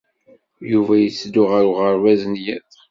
Yuba 0.71 0.93
yetteddu 0.97 1.43
ɣer 1.51 1.63
uɣerbaz 1.69 2.21
n 2.31 2.33
yiḍ. 2.43 2.69